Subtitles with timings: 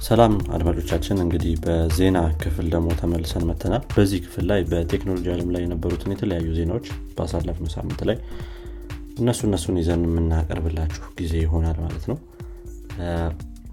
[0.00, 6.12] ሰላም አድማጮቻችን እንግዲህ በዜና ክፍል ደግሞ ተመልሰን መጥተናል በዚህ ክፍል ላይ በቴክኖሎጂ ዓለም ላይ የነበሩትን
[6.14, 6.86] የተለያዩ ዜናዎች
[7.16, 8.16] ባሳለፍነው ሳምንት ላይ
[9.18, 12.18] እነሱ እነሱን ይዘን የምናቀርብላችሁ ጊዜ ይሆናል ማለት ነው።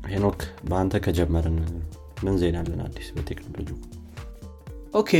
[0.09, 0.39] ሄኖክ
[0.69, 1.57] በአንተ ከጀመርን
[2.25, 2.81] ምን ዜና አለን?
[2.87, 3.69] አዲስ በቴክኖሎጂ
[4.93, 5.11] okay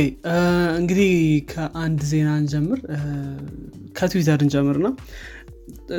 [0.80, 1.10] እንግዲህ
[1.50, 2.78] ከአንድ ዜና እንጀምር።
[3.98, 4.88] ከትዊተር እንጀምር ና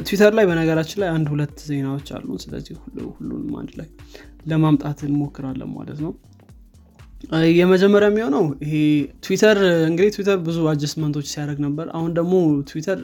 [0.01, 2.75] ትዊተር ላይ በነገራችን ላይ አንድ ሁለት ዜናዎች አሉ። ስለዚህ
[3.11, 3.87] ሁሉንም አንድ ላይ
[4.45, 6.13] ለማምጣት እንሞክራለን ማለት ነው።
[7.57, 8.73] የመጀመሪያ የሚሆነው ይሄ
[9.25, 12.33] ትዊተር እንግዲህ ትዊተር ብዙ adjustment ኦች ሲያደርግ ነበር። አሁን ደግሞ
[12.69, 12.99] ትዊተር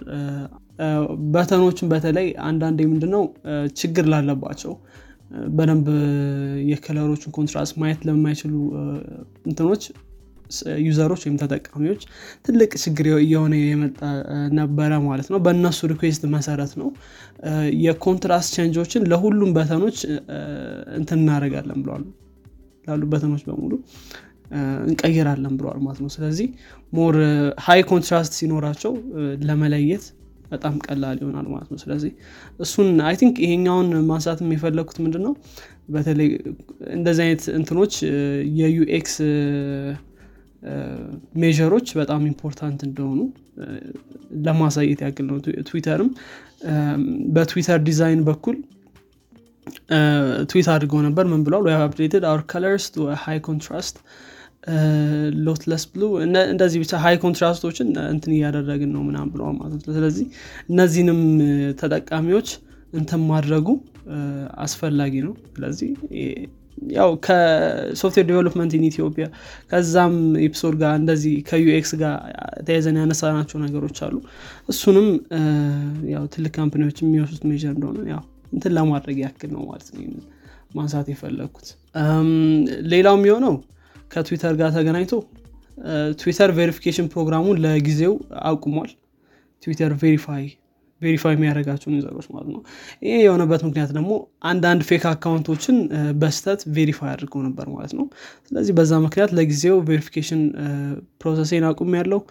[1.33, 3.23] button ኦችን በተለይ አንዳንዴ ምንድነው
[3.77, 4.73] ችግር ላለባቸው
[5.57, 5.87] በደንብ
[6.71, 8.53] የ color ኦችን contrast ማየት ለማይችሉ
[9.45, 9.83] እንትኖች
[10.85, 12.01] user ኦች ወይም ተጠቃሚዎች
[12.45, 13.99] ትልቅ ችግር እየሆነ የመጣ
[14.59, 16.89] ነበረ ማለት ነው። በእነሱ request መሰረት ነው።
[17.83, 19.99] የ contrast change ኦችን ለሁሉም button ኦች
[20.99, 22.03] እንትን እናደረጋለን ብለዋል።
[22.87, 23.73] ላሉ button ኦች በሙሉ
[24.87, 26.47] እንቀይራለን ብለዋል ማለት ነው። ስለዚህ
[26.93, 27.15] more
[27.65, 28.93] high contrast ሲኖራቸው
[29.47, 30.03] ለመለየት
[30.51, 32.11] በጣም ቀላል ይሆናል ማለት ነው። ስለዚህ
[32.59, 35.33] እሱን I think ይሄኛውን ማንሳት የፈለግኩት ምንድን ነው
[35.89, 36.29] በተለይ
[36.93, 37.93] እንደዚህ አይነት እንትኖች
[38.59, 39.15] የ UX
[41.41, 43.19] ሜሮች በጣም important እንደሆኑ
[44.45, 45.37] ለማሳየት ያክል ነው
[45.69, 46.09] ትዊተርም።
[47.35, 48.55] በትዊተር ዲዛይን በኩል
[50.51, 51.67] ትዊት አድርገው ነበር። ምን ብለዋል?
[51.81, 52.85] አፕዴትድ አር ከለርስ
[53.23, 53.97] ሃይ ኮንትራስት
[55.45, 56.03] ሎትለስ ብሉ
[56.51, 60.25] እንደዚህ ብቻ ሃይ ኮንትራስቶችን እንትን እያደረግን ነው ምናም ብለዋል ማለት ነው። ስለዚህ
[60.69, 61.19] እነዚህንም
[61.81, 62.49] ተጠቃሚዎች
[62.93, 63.67] እንትን ማድረጉ
[64.65, 65.89] አስፈላጊ ነው። ስለዚህ
[66.91, 69.25] ያው ከሶፍትዌር ዴቨሎፕመንት ኢን ኢትዮጵያ
[69.71, 72.15] ከዛም episode ጋር እንደዚህ ከ UX ጋር
[72.67, 74.15] ተያይዘን ያነሳናቸው ነገሮች አሉ።
[74.69, 75.07] እሱንም
[76.13, 80.03] ያው ትልቅ company ዎች የሚወስዱት ሜር እንደሆነ ያው እንትን ለማድረግ ያክል ነው ማለት ነው
[80.75, 81.67] ማንሳት የፈለግኩት
[82.91, 83.55] ሌላው የሚሆነው
[84.11, 85.13] ከትዊተር ጋር ተገናኝቶ
[86.19, 88.91] ትዊተር verification ፕሮግራሙን ለጊዜው አቁሟል።
[89.63, 90.43] ትዊተር verify
[91.03, 92.61] verify የሚያደረጋቸውን user ኦች ማለት ነው።
[93.05, 94.11] ይህ የሆነበት ምክንያት ደግሞ
[94.49, 95.77] አንዳንድ fake account ኦችን
[96.21, 98.07] በስህተት verify አድርገው ነበር ማለት ነው።
[98.49, 100.41] ስለዚህ በዛ ምክንያት ለጊዜው verification
[101.23, 102.21] process ኤን አቁሜያለው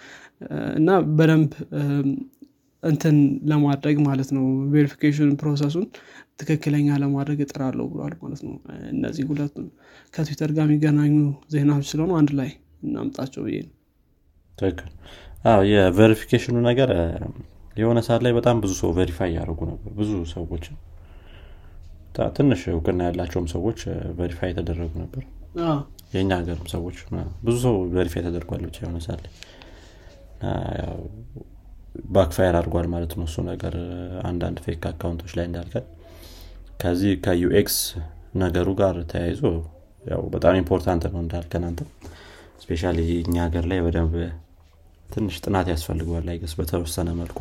[0.77, 0.89] እና
[1.19, 1.53] በደንብ
[2.83, 3.17] እንትን
[3.51, 5.85] ለማድረግ ማለት ነው verification process ኡን
[6.41, 8.55] ትክክለኛ ለማድረግ እጥራለሁ ብሏል ማለት ነው።
[8.93, 9.67] እነዚህ ሁለቱን
[10.15, 11.15] ከትዊተር ጋር የሚገናኙ
[11.55, 12.51] ዜናዎች ስለሆኑ አንድ ላይ
[12.83, 13.73] እናምጣቸው ብዬ ነው።
[15.71, 16.91] የ verification ኑ ነገር
[17.77, 20.77] የሆነ ሰዓት ላይ በጣም ብዙ ሰው verify እያደረጉ ነበር። ብዙ ሰዎችን
[22.37, 23.79] ትንሽ እውቅና ያላቸውም ሰዎች
[24.19, 25.23] verify የተደረጉ ነበር።
[26.15, 26.97] የእኛ ሀገርም ሰዎች
[27.45, 29.33] ብዙ ሰው verify ተደርጓል ብቻ የሆነ ሰዓት ላይ።
[32.15, 33.75] backfire አድርጓል ማለት ነው። እሱ ነገር
[34.29, 35.87] አንዳንድ fake account ኦች ላይ እንዳልከን።
[36.81, 37.77] ከዚህ ከ UX
[38.37, 39.43] ነገሩ ጋር ተያይዞ
[40.05, 41.81] ያው በጣም important ነው እንዳልከን አንተ።
[42.63, 42.83] especially
[43.19, 44.15] እኛ ሀገር ላይ በደንብ
[45.13, 47.39] ትንሽ ጥናት ያስፈልገዋል I guess በተወሰነ መልኩ።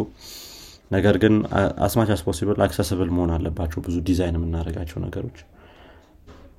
[0.92, 1.36] ነገር ግን
[1.86, 5.38] as much as possible accessible መሆን አለባቸው ብዙ ዲዛይን የምናደርጋቸው ነገሮች።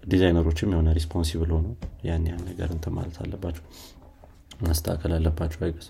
[0.08, 1.66] ዲዛይነሮችም የሆነ responsible ሆኖ
[2.06, 3.64] ያን ያን ነገር እንትን ማለት አለባቸው።
[4.64, 5.88] ማስተካከል አለባቸው I guess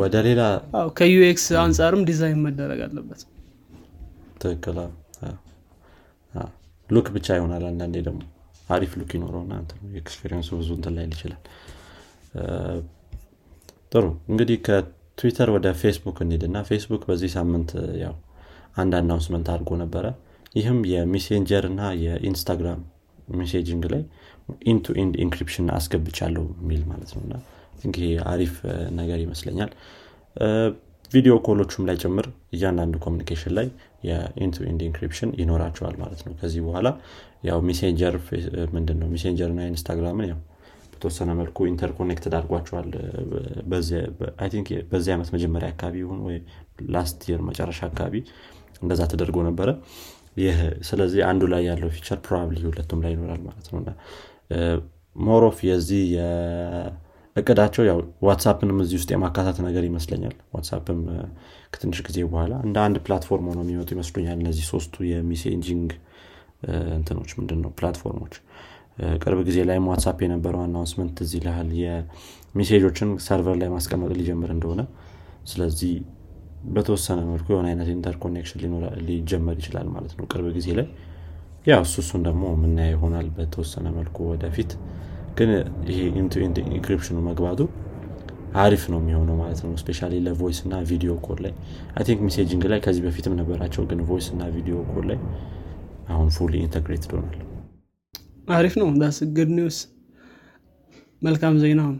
[0.00, 0.42] ወደ ሌላ
[0.98, 3.20] ከ UX አንጻርም ዲዛይን መደረግ አለበት።
[4.42, 4.78] ትክክል
[6.90, 8.20] look ብቻ ይሆናል አንዳንዴ ደግሞ
[8.68, 9.52] አሪፍ look ይኖረውና
[10.00, 11.40] experience ኡ ብዙ እንትን ላይ ይችላል
[13.92, 17.70] ጥሩ። እንግዲህ ከትዊተር ወደ ፌስቡክ እንሂድና ፌስቡክ በዚህ ሳምንት
[18.02, 18.14] ያው
[18.76, 20.06] አንድ announcement አድርጎ ነበረ።
[20.56, 22.80] ይህም የሜሴንጀር እና የኢንስታግራም
[23.38, 24.02] messaging ላይ
[24.70, 27.40] end to end encryption አስገብቻለሁ የሚል ማለት ነው።
[27.94, 28.54] ይሄ አሪፍ
[28.98, 29.70] ነገር ይመስለኛል።
[31.12, 33.66] video call ኦቹም ላይ ጭምር እያንዳንዱ communication ላይ
[34.08, 36.88] የ end to end encryption ይኖራቸዋል ማለት ነው። ከዚህ በኋላ
[37.44, 38.14] ያው ሜሴንጀር
[38.74, 40.40] ምንድን ነው ሜሴንጀር ኢንስታግራምን ያው
[40.96, 42.88] በተወሰነ መልኩ interconnected አድርጓቸዋል።
[44.90, 46.36] በዚህ ዓመት መጀመሪያ አካባቢ ይሁን ወይ
[46.94, 48.14] last year መጨረሻ አካባቢ
[48.82, 49.68] እንደዛ ተደርጎ ነበረ።
[50.36, 50.56] ይህ
[50.88, 53.82] ስለዚህ አንዱ ላይ ያለው feature probably ሁለቱም ላይ ይኖራል ማለት ነው።
[55.26, 56.06] more of የዚህ
[57.36, 61.00] እቅዳቸው ያው ዋትሳፕንም እዚህ ውስጥ የማካተት ነገር ይመስለኛል። ዋትሳፕም
[61.72, 65.90] ከትንሽ ጊዜ በኋላ እንደ አንድ platform ሆነው የሚመጡ ይመስሉኛል እነዚህ ሶስቱ የ messaging
[66.96, 68.34] እንትኖች ምንድን ነው platform ኦች
[69.18, 74.50] ቅርብ ጊዜ ላይም ዋትሳፕ የነበረው announcement እዚህ ላል የ message ኦችን server ላይ ማስቀመጥ ሊጀምር
[74.54, 74.82] እንደሆነ።
[75.50, 75.92] ስለዚህ
[76.68, 78.72] በተወሰነ መልኩ የሆነ አይነት interconnection
[79.08, 80.86] ሊጀመር ይችላል ማለት ነው ቅርብ ጊዜ ላይ።
[81.66, 84.72] ያው እሱ እሱን ደግሞ የምናየ ይሆናል በተወሰነ መልኩ ወደፊት።
[85.38, 85.50] ግን
[85.88, 85.98] ይሄ
[86.70, 87.60] encryption ኑ መግባቱ
[88.58, 91.52] አሪፍ ነው የሚሆነው ማለት ነው። especially ለ voice እና video call ላይ
[91.96, 95.20] አይ messaging ላይ ከዚህ በፊትም ነበራቸው ግን voice እና video call ላይ
[96.08, 97.36] አሁን fully integrated ሆኗል
[98.48, 99.78] አሪፍ ነው። that's good news
[101.22, 101.96] መልካም ዜና ነው።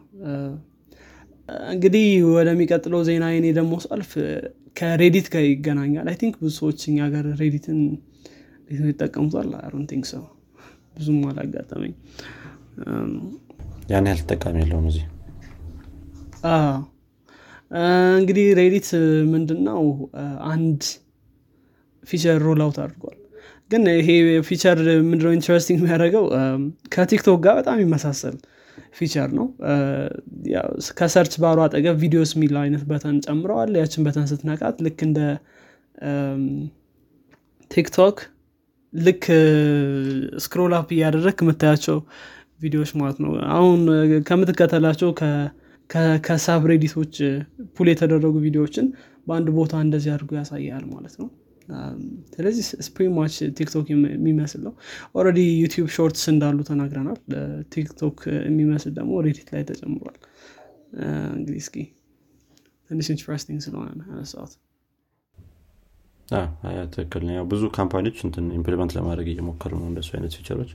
[1.72, 4.10] እንግዲህ ወደሚቀጥለው ዜና እኔ ደግሞ ሳልፍ
[4.76, 7.78] ከሬዲት ጋር ይገናኛል። I think ብዙ ሰዎች እኛ ጋር ሬዲትን
[8.88, 10.24] ይጠቀሙታል I don't think ሰው
[10.96, 11.92] ብዙም አላጋጠመኝ።
[13.90, 15.04] ያን ያህል ተጠቃሚ የለውም እዚህ።
[18.16, 18.88] እንግዲህ ሬዲት
[19.32, 19.80] ምንድን ነው
[20.50, 20.82] አንድ
[22.02, 23.16] feature roll out አድርጓል
[23.70, 24.08] ግን ይሄ
[24.48, 24.78] feature
[25.08, 26.24] ምንድነው interesting የሚያደርገው?
[26.94, 28.36] ከቲክቶክ ጋር በጣም ይመሳሰል
[28.98, 29.46] feature ነው።
[30.98, 35.18] ከ search bar ኡ አጠገብ videos የሚል አይነት button ጨምረዋል። ያችን button ስትነካት ልክ እንደ
[37.70, 38.18] ቲክቶክ
[38.92, 39.24] ልክ
[40.44, 41.96] scroll up እያደረግ የምታያቸው
[42.62, 43.80] ቪዲዮዎች ማለት ነው። አሁን
[44.28, 45.10] ከምትከተላቸው
[46.26, 47.14] ከ subreddit ኦች
[47.74, 48.86] pull የተደረጉ ቪዲዮዎችን
[49.26, 51.28] በአንድ ቦታ እንደዚህ አድርጎ ያሳያል ማለት ነው
[52.34, 54.74] ስለዚህ ስ pretty much ቲክቶክ የሚመስል ነው።
[55.14, 57.18] already ዩቲብ ሾርትስ እንዳሉ ተናግረናል።
[57.74, 58.18] ቲክቶክ
[58.48, 60.18] የሚመስል ደግሞ ሬዲት ላይ ተጨምሯል።
[61.36, 61.76] እንግዲህ እስኪ
[62.90, 64.52] ትንሽ interesting ስለሆነ አነሳት
[66.94, 70.70] ትክክል ብዙ company ዎች እንትን implement ለማድረግ እየሞከሩ ነው እንደሱ አይነት feature ኦች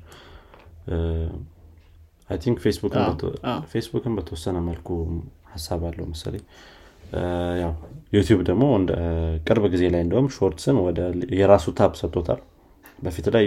[2.29, 2.57] I think
[3.73, 4.89] ፌስቡክን በተወሰነ መልኩ
[5.53, 6.43] ሀሳብ አለው መሰለኝ
[7.61, 7.73] ያው
[8.13, 8.63] ዩቲብ ደግሞ
[9.47, 10.99] ቅርብ ጊዜ ላይ እንደውም ሾርትስን ወደ
[11.39, 12.39] የራሱ tab ሰጥቶታል።
[12.99, 13.45] በፊት ላይ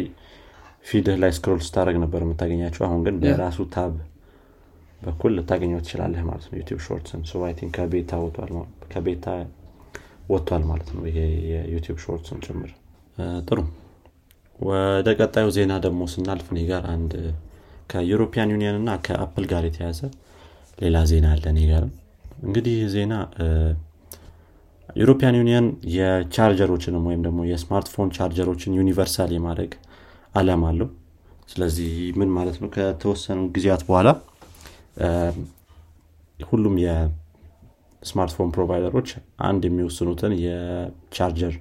[0.87, 3.93] feed ህ ላይ scroll ስታደረግ ነበር የምታገኛቸው። አሁን ግን በራሱ tab
[5.01, 7.23] በኩል ልታገኘው ትችላለህ ማለት ነው ዩቲብ ሾርትስን።
[7.77, 8.13] ከ beta
[8.93, 9.27] ከ beta
[10.29, 11.19] ወጥቷል ማለት ነው ይሄ
[11.53, 12.71] የዩቲብ ሾርትስን ጭምር።
[13.49, 13.59] ጥሩ።
[14.59, 17.13] ወደ ቀጣዩ ዜና ደግሞ ስናልፍ እኔ ጋር አንድ
[17.91, 20.01] ከ European Union እና ከአፕል ጋር የተያዘ
[20.79, 21.93] ሌላ ዜና አለ እኔ ጋርም
[22.43, 23.15] እንግዲህ ዜና
[24.97, 29.73] European Union የ charger ኦችንም ወይም ደግሞ የ smartphone charger ኦችን universal የማድረግ
[30.35, 30.89] አላማ አለው።
[31.49, 31.89] ስለዚህ
[32.19, 32.69] ምን ማለት ነው?
[32.75, 34.09] ከተወሰኑ ጊዜያት በኋላ
[36.39, 39.09] ሁሉም የ smartphone provider ኦች
[39.49, 41.55] አንድ የሚወስኑትን የቻርጀር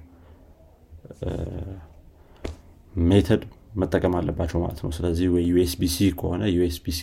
[3.04, 3.42] method
[3.76, 7.00] መጠቀም አለባቸው ማለት ነው። ስለዚህ ወይ USB-C ከሆነ USB-C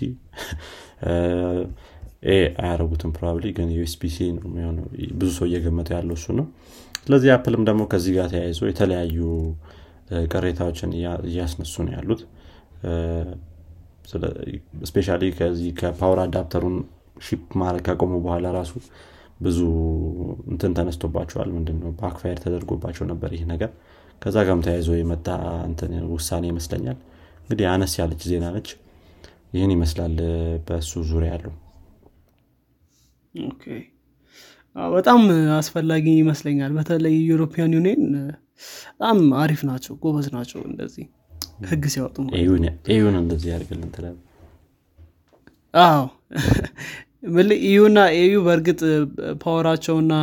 [2.23, 4.85] ኤ አያረጉትም probably ግን USB-C ነው የሚሆነው።
[5.19, 6.45] ብዙ ሰው እየገመተ ያለው እሱ ነው።
[7.05, 9.19] ስለዚህ አፕልም ደግሞ ከዚህ ጋር ተያይዞ የተለያዩ
[10.31, 10.91] ቅሬታዎችን
[11.27, 12.21] እያስነሱ ነው ያሉት።
[14.89, 15.07] especially
[15.37, 16.75] ከዚህ ከ power adapter ኡን
[17.21, 18.73] ship ማድረግ ካቆሙ በኋላ ራሱ
[19.39, 19.59] ብዙ
[20.51, 21.91] እንትን ተነስቶባቸዋል። ምንድነው?
[21.99, 23.71] backfire ተደርጎባቸው ነበር ይህ ነገር።
[24.21, 25.27] ከዛ ጋርም ተያይዞ የመጣ
[26.13, 26.97] ውሳኔ ይመስለኛል።
[27.43, 28.69] እንግዲህ አነስ ያለች ዜና ነች።
[29.55, 30.13] ይህን ይመስላል
[30.67, 31.53] በእሱ ዙሪያ ያለው
[34.95, 35.21] በጣም
[35.57, 38.03] አስፈላጊ ይመስለኛል። በተለይ European Union
[38.93, 41.05] በጣም አሪፍ ናቸው ጎበዝ ናቸው እንደዚህ
[41.69, 42.17] ህግ ሲያወጡ
[42.91, 44.17] AU ን እንደዚህ ያደርግልን ትላል
[45.73, 46.03] አዎ።
[47.65, 48.79] EU ና AU በእርግጥ
[49.41, 50.13] power አቸውና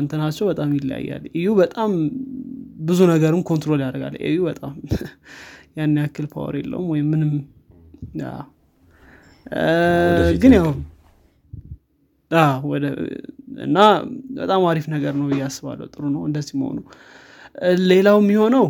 [0.00, 1.90] እንትናቸው በጣም ይለያያል። EU በጣም
[2.86, 4.74] ብዙ ነገርም control ያደርጋል። AU በጣም
[5.78, 7.32] ያን ያክል power የለውም ወይም ምንም።
[10.42, 10.68] ግን ያው
[13.60, 13.78] እና
[14.38, 15.42] በጣም አሪፍ ነገር ነው ብዬ
[15.92, 16.78] ጥሩ ነው እንደዚህ መሆኑ።
[17.88, 18.66] ሌላው የሚሆነው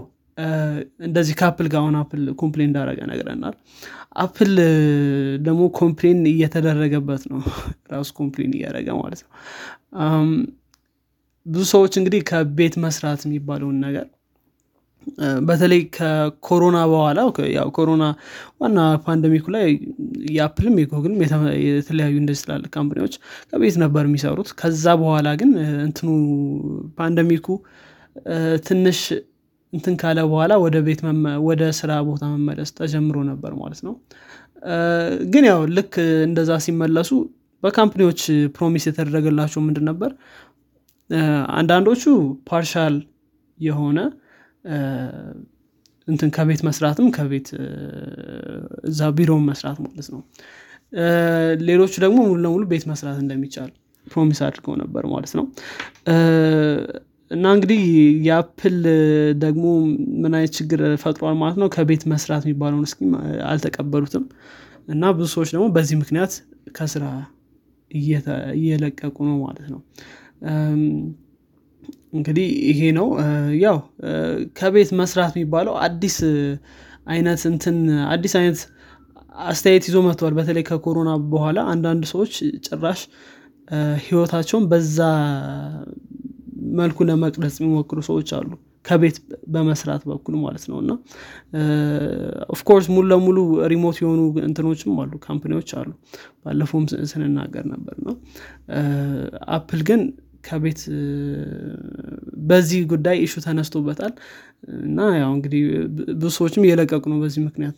[1.01, 3.55] እንደዚህ ከአፕል ጋር አሁን አፕል complain እንዳረገ ነግረናል።
[4.17, 4.53] አፕል
[5.41, 7.41] ደግሞ complain እየተደረገበት ነው።
[7.93, 9.31] ራሱ complain እያደረገ ማለት ነው።
[11.47, 14.07] ብዙ ሰዎች እንግዲህ ከቤት መስራት የሚባለውን ነገር
[15.43, 17.19] በተለይ ከኮሮና በኋላ
[17.57, 18.05] ያው ኮሮና
[18.61, 19.67] ዋና pandemic ኡ ላይ
[20.33, 21.21] የአፕልም የጎግልም
[21.69, 23.15] የተለያዩ እንደዚህ ስላለ company ዎች
[23.53, 25.53] ከቤት ነበር የሚሰሩት። ከዛ በኋላ ግን
[25.87, 26.09] እንትኑ
[26.99, 27.49] pandemic ኡ
[28.67, 29.01] ትንሽ
[29.73, 31.01] እንትን ካለ በኋላ ወደ ቤት
[31.47, 33.95] ወደ ስራ ቦታ መመለስ ተጀምሮ ነበር ማለት ነው።
[35.33, 35.95] ግን ያው ልክ
[36.29, 37.11] እንደዛ ሲመለሱ
[37.63, 38.21] በ company ዎች
[38.57, 40.11] promise የተደረገላቸው ምንድን ነበር?
[41.57, 42.03] አንዳንዶቹ
[42.51, 42.95] partial
[43.59, 43.99] የሆነ
[46.09, 47.49] እንትን ከቤት መስራትም ከቤት
[48.91, 50.21] እዛ ቢሮውን መስራት ማለት ነው።
[51.69, 53.71] ሌሎቹ ደግሞ ሙሉ ለሙሉ ቤት መስራት እንደሚቻል
[54.07, 55.45] promise አድርገው ነበር ማለት ነው።
[57.31, 57.81] እና እንግዲህ
[58.27, 58.77] የአፕል
[59.45, 59.65] ደግሞ
[60.23, 61.69] ምን አይነት ችግር ፈጥሯል ማለት ነው?
[61.75, 63.13] ከቤት መስራት የሚባለውን እስኪም
[63.51, 64.25] አልተቀበሉትም።
[64.89, 66.33] እና ብዙ ሰዎች ደግሞ በዚህ ምክንያት
[66.77, 67.05] ከስራ
[68.57, 69.81] እየለቀቁ ነው ማለት ነው
[72.15, 73.07] እንግዲህ ይሄ ነው።
[73.63, 73.79] ያው
[74.59, 76.17] ከቤት መስራት የሚባለው አዲስ
[77.13, 77.79] አይነት እንትን
[78.11, 78.61] አዲስ አይነት
[79.47, 82.35] አስተያየት ይዞ መጥተዋል በተለይ ከኮሮና በኋላ አንዳንድ ሰዎች
[82.67, 83.01] ጭራሽ
[84.05, 84.99] ህይወታቸውን በዛ
[86.77, 88.51] መልኩ ለመቅረጽ የሚሞክሩ ሰዎች አሉ።
[88.85, 89.17] ከቤት
[89.49, 90.91] በመስራት በኩል ማለት ነው። እና
[92.55, 93.39] of course ሙሉ ለሙሉ
[93.73, 94.19] remote የሆኑ
[94.49, 95.91] እንትኖችም አሉ company ዎች አሉ።
[96.43, 98.15] ባለፈውም ስንናገር ነበር። ነው
[99.57, 100.03] አፕል ግን
[100.45, 100.81] ከቤት
[102.45, 104.13] በዚህ ጉዳይ issue ተነስቶበታል።
[104.81, 105.63] እና ያው እንግዲህ
[106.15, 107.77] ብዙ ሰዎችም እየለቀቁ ነው በዚህ ምክንያት።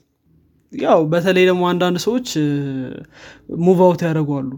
[0.73, 2.29] ያው በተለይ ደግሞ አንዳንድ ሰዎች
[3.65, 4.51] move out ያደረጉ አሉ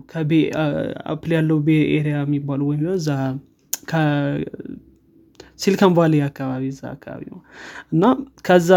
[1.12, 3.10] አፕል ያለው Bay Area የሚባሉ ወይም እዛ
[5.58, 7.22] Silicon Valley አካባቢ እዛ አካባቢ
[7.92, 8.04] እና
[8.46, 8.70] ከዛ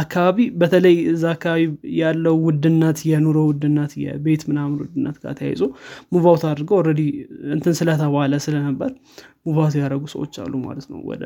[0.00, 1.62] አካባቢ በተለይ እዛ አካባቢ
[1.98, 5.62] ያለው ውድነት የኑሮ ውድነት የቤት ምናምን ውድነት ጋር ተያይዞ
[6.12, 7.02] move out አድርገው already
[7.56, 8.92] እንትን ስለተባለ ስለነበር
[9.48, 11.24] move out ያደረጉ ሰዎች አሉ ማለት ነው። ወደ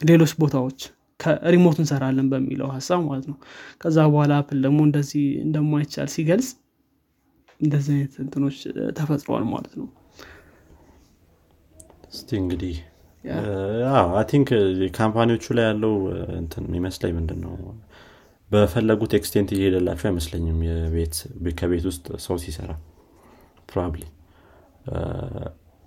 [0.00, 0.80] ሌሎች ቦታዎች
[1.20, 3.36] ከ remote እንሰራለን በሚለው ሀሳብ ማለት ነው።
[3.82, 6.48] ከዛ በኋላ አፕል ደግሞ እንደዚህ እንደማይቻል ሲገልጽ
[7.60, 8.56] እንደዚህ አይነት እንትኖች
[8.96, 9.88] ተፈጥረዋል ማለት ነው።
[12.12, 12.74] እስቲ እንግዲህ
[14.14, 14.48] I think
[14.96, 15.94] company ዎቹ ላይ ያለው
[16.38, 17.52] እንትን የሚመስለኝ ምንድን ነው
[18.50, 20.58] በፈለጉት extent እየሄደላቸው አይመስለኝም
[21.60, 22.70] ከቤት ውስጥ ሰው ሲሰራ
[23.68, 24.02] probably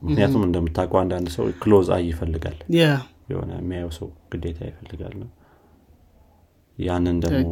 [0.02, 2.58] ምክንያቱም እንደምታውቀው አንዳንድ ሰው close eye ይፈልጋል።
[3.30, 5.30] የሆነ የሚያየው ሰው ግዴታ ይፈልጋል ነው።
[6.78, 7.52] ያንን ደግሞ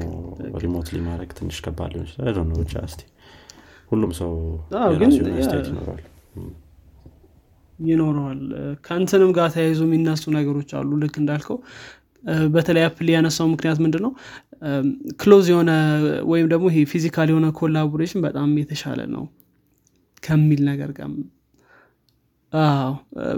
[0.63, 3.01] remotely ማድረግ ትንሽ ከባድ ሊሆን ይችላል። ብቻ እስቲ
[3.91, 4.31] ሁሉም ሰው
[4.93, 5.17] የራሱ
[5.69, 6.01] ይኖራል
[7.85, 8.41] ይኖረዋል።
[8.85, 11.57] ከእንትንም ጋር ተያይዞ የሚነሱ ነገሮች አሉ። ልክ እንዳልከው
[12.53, 14.11] በተለይ አፕል ያነሳው ምክንያት ምንድን ነው
[15.21, 15.71] close የሆነ
[16.29, 19.23] ወይም ደግሞ ይሄ physical የሆነ collaboration በጣም የተሻለ ነው
[20.23, 21.09] ከሚል ነገር ጋር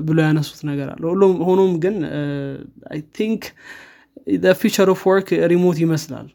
[0.05, 1.03] ብሎ ያነሱት ነገር አለ።
[1.47, 1.95] ሆኖም ግን
[2.91, 3.43] I think
[4.59, 6.27] future of work remote ይመስላል።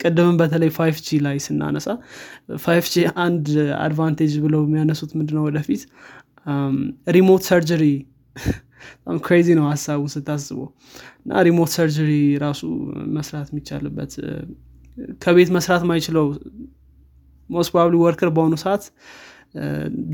[0.00, 1.86] ቅድምም በተለይ five G ላይ ስናነሳ
[2.64, 3.46] five G አንድ
[3.82, 5.82] advantage ብለው የሚያነሱት ምንድነው ወደፊት
[7.16, 7.84] remote surgery
[8.98, 10.66] በጣም crazy ነው ሀሳቡ ስታስበው
[11.22, 12.12] እና remote surgery
[12.44, 12.60] ራሱ
[13.16, 14.12] መስራት የሚቻልበት
[15.22, 16.26] ከቤት መስራት ማይችለው
[17.50, 18.84] most probably worker በአሁኑ ሰዓት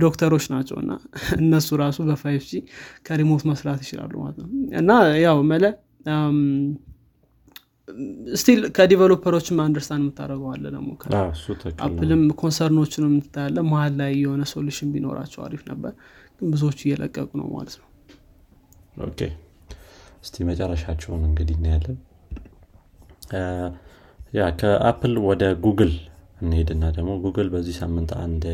[0.03, 0.93] ዶክተሮች ናቸው። እና
[1.41, 2.61] እነሱ ራሱ በ five
[3.07, 4.49] G ከ remote መስራት ይችላሉ ማለት ነው።
[4.81, 4.91] እና
[5.25, 5.65] ያው መለ
[8.35, 10.91] still ከ developer ኦችም understand የምታደርገው አለ ደግሞ
[11.87, 15.93] Apple ም concern ኦችን የምታየው አለ። መሀል ላይ የሆነ solution ቢኖራቸው አሪፍ ነበር
[16.41, 17.89] ግን ብዙዎቹ እየለቀቁ ነው ማለት ነው።
[19.07, 19.21] okay።
[20.25, 21.97] እስቲ መጨረሻቸውን እንግዲህ እናያለን።
[24.35, 25.93] yeah ከ Apple ወደ ጉግል
[26.41, 28.45] እንሄድና ደግሞ ጉግል በዚህ ሳምንት አንድ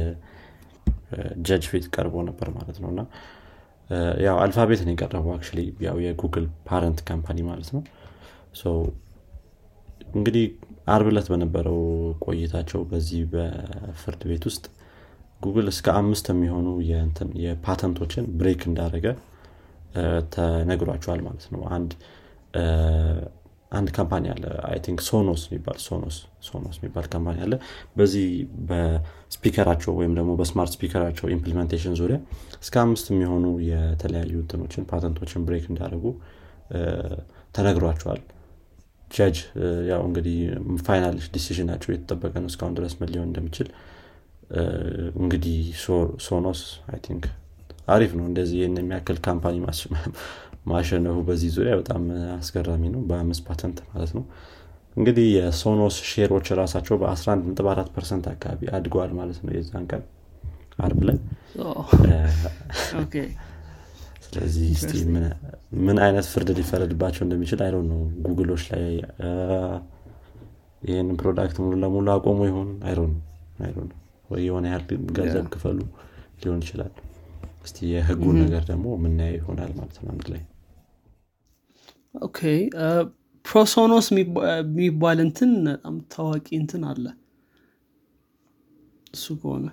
[1.47, 3.01] judge ፊት ቀርቦ ነበር ማለት ነው። እና
[4.25, 5.47] ያው Alphabet ነው የቀረበው አክ
[5.87, 7.83] ያው የ Google parent company ማለት ነው።
[10.15, 10.45] እንግዲህ
[10.93, 11.81] አርብ ዕለት በነበረው
[12.25, 14.65] ቆይታቸው በዚህ በፍርድ ቤት ውስጥ
[15.41, 16.69] ጉግል እስከ አምስት የሚሆኑ
[17.45, 19.07] የ patent ኦችን break እንዳደረገ
[20.35, 21.93] ተነግሯቸዋል ማለት ነው። አንድ
[23.73, 27.55] አንድ company አለ። I think Sonos የሚባል Sonos Sonos የሚባል company አለ።
[27.99, 28.27] በዚህ
[28.71, 32.19] በ speaker ኣቸው ወይም ደግሞ በ smart speaker ኣቸው implementation ዙሪያ
[32.61, 36.05] እስከ አምስት የሚሆኑ የተለያዩ እንትኖችን patent ኦችን break እንዳደረጉ
[37.57, 38.21] ተነግሯቸዋል።
[39.09, 39.37] ጃጅ
[39.91, 40.37] ያው እንግዲህ
[40.85, 43.69] final decision ኣቸው የተጠበቀ ነው እስካሁን ድረስ ምን ሊሆን እንደሚችል
[45.21, 45.59] እንግዲህ
[46.27, 47.25] Sonos I think
[47.89, 49.57] አሪፍ ነው። እንደዚህ ይህን የሚያክል company
[50.67, 52.03] ማሸነፉ በዚህ ዙሪያ በጣም
[52.37, 54.25] አስገራሚ ነው። በአምስት ፓተንት ማለት ነው።
[54.97, 60.03] እንግዲህ የ Sonos share ኦች ራሳቸው በ11.4 percent አካባቢ አድገዋል ማለት ነው የዛን ቀን
[60.79, 61.19] አርብ ላይ።
[64.27, 64.69] ስለዚህ
[65.81, 68.85] ምን አይነት ፍርድ ሊፈረድባቸው እንደሚችል I don't know Google ኦች ላይ
[70.83, 72.69] ይህንን product ሙሉ ለሙሉ አቆሙ ይሆን?
[72.87, 73.99] I don't know
[74.31, 74.85] ወይ የሆነ ያህል
[75.17, 75.79] ገንዘብ ክፈሉ
[76.43, 76.93] ሊሆን ይችላል።
[77.65, 80.43] እስቲ የህጉን ነገር ደግሞ የምናየው ይሆናል ማለት ነው አንድ ላይ።
[82.21, 82.39] okay
[83.45, 87.05] PreSonus የሚባል እንትን በጣም ታዋቂ እንትን አለ።
[89.15, 89.67] እሱ ከሆነ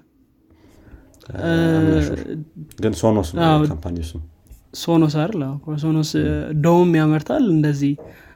[2.79, 3.29] ግን Sonos
[3.69, 4.21] company ስም
[4.81, 5.41] Sonos አይደል?
[5.81, 6.09] Sonos
[6.63, 7.93] DAW ም ያመርታል። እንደዚህ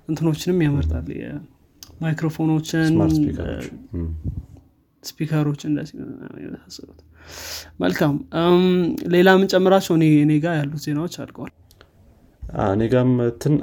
[0.10, 1.08] እንትኖችንም ያመርታል።
[2.02, 2.94] microphone ኦችን
[5.04, 5.96] speaker ኦች እንደዚህ
[7.82, 8.16] መልካም።
[9.14, 11.54] ሌላ የምንጨምራቸው እኔ ጋር ያሉት ዜናዎች አድርገዋል
[12.72, 13.12] እኔ ጋም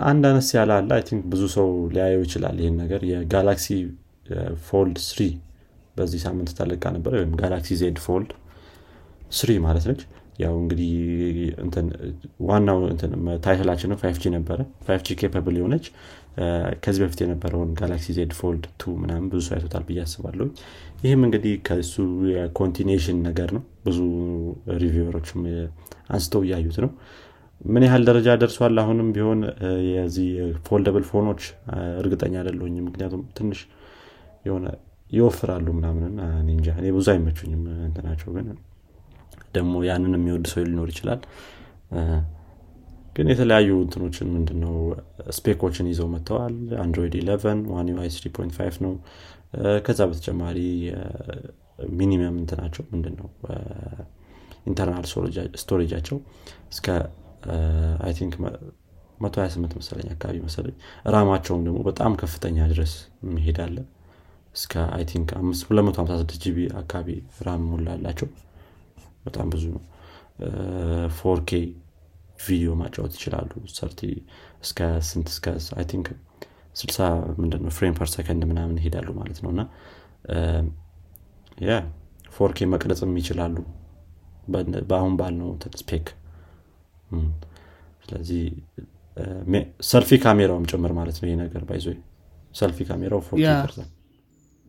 [0.08, 3.66] አንድ አነስ ያለ አለ። I think ብዙ ሰው ሊያየው ይችላል ይህን ነገር። የ Galaxy
[4.66, 5.20] Fold three
[5.96, 8.30] በዚህ ሳምንት ተለቃ ነበር። ወይም Galaxy Z Fold
[9.38, 10.02] three ማለት ነች።
[10.42, 10.90] ያው እንግዲህ
[12.48, 12.78] ዋናው
[13.44, 15.86] title ኣችን five G ነበረ። five G capable የሆነች
[16.82, 20.46] ከዚህ በፊት የነበረውን Galaxy Z Fold two ምናምን ብዙ ሰው አይቶታል ብዬ አስባለሁ።
[21.04, 21.94] ይህም እንግዲህ ከሱ
[22.30, 23.98] የ continuation ነገር ነው። ብዙ
[24.82, 25.40] reviewer ኦችም
[26.10, 26.90] አንስተው እያዩት ነው።
[27.66, 28.76] ምን ያህል ደረጃ ደርሷል?
[28.82, 29.40] አሁንም ቢሆን
[29.90, 30.28] የዚህ
[30.66, 31.42] foldable phone ኦች
[32.02, 33.60] እርግጠኛ አደለሁኝ ምክንያቱም ትንሽ
[34.44, 34.66] የሆነ
[35.10, 38.48] ይወፍራሉ ምናምንና እንጃ። እኔ ብዙ አይመቹኝም። እንትናቸው ግን
[39.54, 41.20] ደግሞ ያንን የሚወድ ሰው ሊኖር ይችላል
[43.16, 44.74] ግን የተለያዩ እንትኖችን ምንድነው
[45.36, 48.92] spec ኦችን ይዘው መጥተዋል። Android 11 One UI 3.5 ነው።
[49.86, 50.58] ከዛ በተጨማሪ
[51.98, 53.28] minimum እንትናቸው ምንድነው
[54.66, 55.04] internal
[55.62, 56.18] storage ኣቸው
[56.72, 56.86] እስከ
[58.06, 60.74] I think 128 መሰለኝ አካባቢ መሰለኝ።
[61.14, 62.92] RAM ኣቸውም ደግሞ በጣም ከፍተኛ ድረስ
[63.30, 63.76] መሄድ አለ
[64.54, 67.08] እስከ I think 256 GB አካባቢ
[67.46, 68.28] RAM ሞላላቸው።
[69.26, 69.82] በጣም ብዙ ነው።
[71.18, 71.50] four K
[72.38, 74.00] ቪዲዮ ማጫወት ይችላሉ። thirty
[74.64, 74.78] እስከ
[75.08, 75.46] ስንት እስከ
[75.78, 76.08] I think
[76.76, 77.08] 60
[77.40, 79.62] ምንድነው frame per second ምናምን ይሄዳሉ ማለት ነው። እና
[81.66, 81.72] ያ
[82.36, 83.56] four K መቅረጽም ይችላሉ።
[84.90, 85.48] በአሁን ባልነው
[85.82, 86.06] spec።
[88.04, 88.42] ስለዚህ
[89.88, 91.86] ሰልፊ ካሜራውም ጭምር ማለት ነው ይህ ነገር ባይዞ
[92.54, 93.88] ሰልፊ ካሜራው ፎርኬ ይቀርጻል።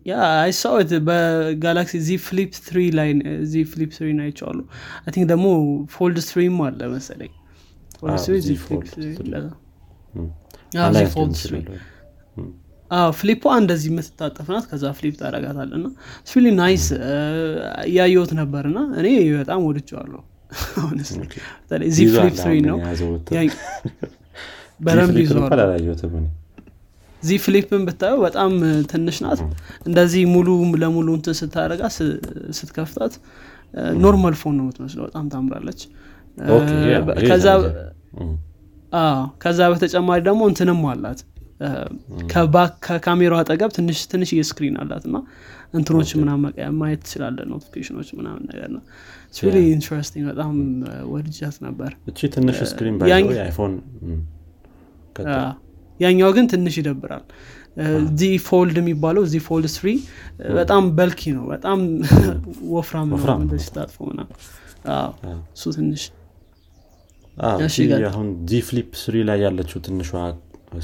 [0.06, 3.10] ያ አይሳወት በጋላክሲ ዚ ፍሊፕ ትሪ ላይ
[3.52, 4.60] ዚ ፍሊፕ ትሪ ናይቸዋሉ
[5.02, 5.48] አይ ቲንክ ደግሞ
[5.96, 7.32] ፎልድ ስትሪም አለ መሰለኝ
[13.20, 15.88] ፍሊፖ እንደዚህ የምትታጠፍ ናት ከዛ ፍሊፕ ታረጋታል እና
[16.30, 16.86] ስፊሊ ናይስ
[17.90, 19.08] እያየሁት ነበር እና እኔ
[19.42, 20.22] በጣም ወድቸዋለሁ
[21.98, 22.78] Z Flip three ነው
[24.80, 25.62] በደንብ ይዘዋል
[27.24, 28.52] Z Flip ን ብታየው በጣም
[28.92, 29.40] ትንሽ ናት
[29.88, 30.50] እንደዚህ ሙሉ
[30.84, 31.84] ለሙሉ እንትን ስታረጋ
[32.60, 33.14] ስትከፍታት
[34.04, 35.82] normal phone ነው የምትመስለው በጣም ታምራለች
[39.42, 41.20] ከዛ በተጨማሪ ደግሞ እንትንም አላት።
[42.86, 45.18] ከካሜራው አጠገብ ትንሽ ትንሽ የ screen አላት እና
[45.74, 48.84] እንትኖች ምናምን ማየት ትችላለህ notification ኦች ምናምን ነገር ነው
[49.46, 50.54] really interesting በጣም
[51.12, 52.96] ወድጃት ነበር። እቺ ትንሽ screen
[53.42, 53.74] iPhone?
[56.00, 57.24] ያኛው ግን ትንሽ ይደብራል።
[58.20, 59.88] Z Fold የሚባለው Z Fold three
[60.58, 61.80] በጣም bulky ነው። በጣም
[62.76, 64.24] ወፍራም ነው እንደዚህ ታጥፎ ና
[65.56, 66.04] እሱ ትንሽ
[68.10, 70.10] አሁን Z Flip three ላይ ያለችው ትንሿ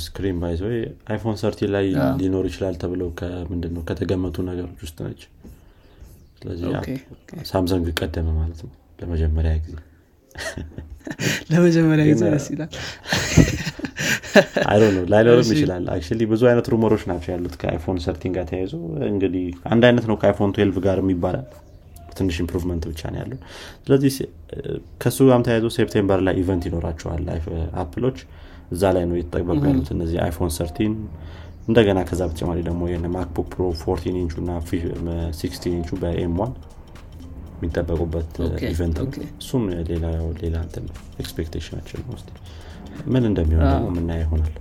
[0.03, 0.61] screen by the
[1.09, 1.85] way iPhone thirteen ላይ
[2.19, 3.09] ሊኖር ይችላል ተብለው
[3.51, 5.21] ምንድነው ከተገመቱ ነገሮች ውስጥ ነች።
[6.39, 6.65] ስለዚህ
[7.49, 9.75] ሳምሰንግ ቀደመ ማለት ነው ለመጀመሪያ ጊዜ።
[11.51, 12.71] ለመጀመሪያ ጊዜ ደስ ይላል።
[14.65, 18.73] አይ ነው ላይኖርም ይችላል። actually ብዙ አይነት rumor ኦች ናቸው ያሉት ከአይፎን thirteen ጋር ተያይዞ።
[19.11, 21.47] እንግዲህ አንድ አይነት ነው ከአይፎን twelve ጋር ይባላል
[22.15, 23.39] ትንሽ improvement ብቻ ነው ያለው።
[23.85, 24.13] ስለዚህ
[25.01, 27.23] ከእሱ ጋርም ተያይዞ September ላይ event ይኖራቸዋል
[27.83, 28.19] አፕሎች
[28.71, 30.93] እዛ ላይ ነው የተጠበቁ ያሉት እነዚህ አይፎን thirteen
[31.67, 32.81] እንደገና ከዛ በተጨማሪ ደግሞ
[33.15, 34.51] ማክቡክ ፕሮ fourteen inch ኡ እና
[35.39, 36.53] ሲክስቲን ኢንቹ በ M one
[37.55, 38.31] የሚጠበቁበት
[38.69, 39.63] event ነው። እሱም
[40.41, 40.55] ሌላ
[41.19, 42.15] expectation ኣችን ነው
[43.13, 44.53] ምን እንደሚሆን ደግሞ የምናየው ይሆናል።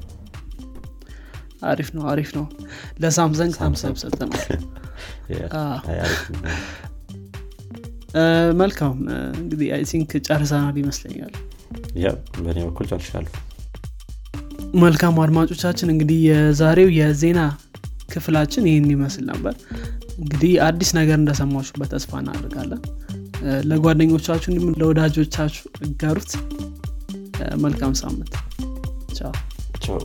[1.64, 2.46] አሪፍ ነው አሪፍ ነው።
[3.02, 4.42] ለሳምሰንግ ሳምሰንግ ሰጥተናል
[8.60, 8.96] መልካም።
[9.38, 11.32] እንግዲህ I think ጨርሰናል ይመስለኛል።
[12.38, 13.32] በእኔ በኩል ጨርሻለሁ።
[14.82, 17.40] መልካም አድማጮቻችን እንግዲህ የዛሬው የዜና
[18.12, 19.54] ክፍላችን ይህን ይመስል ነበር።
[20.18, 22.82] እንግዲህ አዲስ ነገር እንደሰማችሁበት ተስፋ እናደርጋለን።
[23.70, 26.32] ለጓደኞቻችሁ እንዲሁም ለወዳጆቻችሁ እጋሩት
[27.64, 28.34] መልካም ሳምንት።
[29.18, 29.32] ቻው።
[29.84, 29.98] ቻው